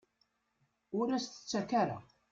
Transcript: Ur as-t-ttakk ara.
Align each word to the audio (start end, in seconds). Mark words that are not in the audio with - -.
Ur 0.99 1.07
as-t-ttakk 1.17 1.71
ara. 1.81 1.97